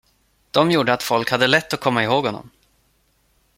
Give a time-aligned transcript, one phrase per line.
[0.51, 2.49] De gjorde att folk hade lätt att komma ihåg honom.